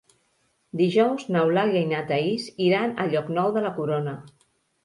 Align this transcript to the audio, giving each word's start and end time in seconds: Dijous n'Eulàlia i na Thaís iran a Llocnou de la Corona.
Dijous 0.79 1.25
n'Eulàlia 1.35 1.83
i 1.87 1.91
na 1.93 2.01
Thaís 2.13 2.49
iran 2.71 2.97
a 3.05 3.09
Llocnou 3.13 3.55
de 3.59 3.67
la 3.67 3.75
Corona. 3.81 4.19